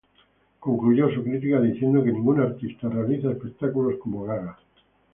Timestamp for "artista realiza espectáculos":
2.39-3.99